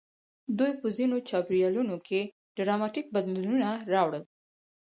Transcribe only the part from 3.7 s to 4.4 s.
راوړل.